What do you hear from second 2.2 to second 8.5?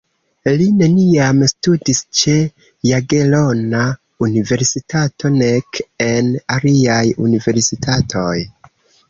ĉe Jagelona Universitato nek en aliaj universitatoj.